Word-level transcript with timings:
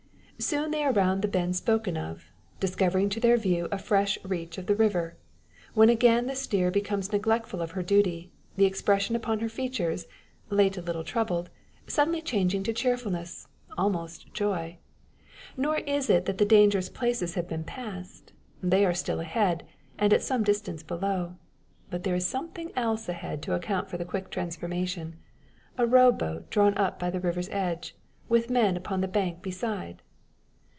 Soon 0.41 0.71
they 0.71 0.83
are 0.83 0.91
round 0.91 1.21
the 1.21 1.27
bend 1.27 1.55
spoken 1.55 1.95
of, 1.95 2.25
discovering 2.59 3.09
to 3.09 3.19
their 3.19 3.37
view 3.37 3.67
a 3.71 3.77
fresh 3.77 4.17
reach 4.25 4.57
of 4.57 4.65
the 4.65 4.73
river; 4.73 5.15
when 5.75 5.87
again 5.87 6.25
the 6.25 6.33
steerer 6.35 6.71
becomes 6.71 7.11
neglectful 7.11 7.61
of 7.61 7.71
her 7.71 7.83
duty, 7.83 8.31
the 8.55 8.65
expression 8.65 9.15
upon 9.15 9.39
her 9.39 9.47
features, 9.47 10.07
late 10.49 10.77
a 10.79 10.81
little 10.81 11.03
troubled, 11.03 11.51
suddenly 11.85 12.23
changing 12.23 12.63
to 12.63 12.73
cheerfulness, 12.73 13.49
almost 13.77 14.33
joy. 14.33 14.79
Nor 15.55 15.77
is 15.77 16.09
it 16.09 16.25
that 16.25 16.39
the 16.39 16.43
dangerous 16.45 16.89
places 16.89 17.35
have 17.35 17.47
been 17.47 17.63
passed; 17.63 18.33
they 18.63 18.83
are 18.83 18.95
still 18.95 19.19
ahead, 19.19 19.63
and 19.99 20.11
at 20.11 20.23
some 20.23 20.41
distance 20.43 20.81
below. 20.81 21.35
But 21.91 22.01
there 22.01 22.15
is 22.15 22.25
something 22.25 22.71
else 22.75 23.07
ahead 23.07 23.43
to 23.43 23.53
account 23.53 23.91
for 23.91 23.97
the 23.99 24.05
quick 24.05 24.31
transformation 24.31 25.19
a 25.77 25.85
row 25.85 26.11
boat 26.11 26.49
drawn 26.49 26.75
up 26.79 26.97
by 26.97 27.11
the 27.11 27.19
river's 27.19 27.49
edge, 27.49 27.95
with 28.27 28.49
men 28.49 28.75
upon 28.75 29.01
the 29.01 29.07
bank 29.07 29.43
beside. 29.43 30.01